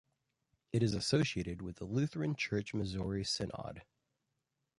[0.73, 3.83] It is associated with the Lutheran Church Missouri Synod.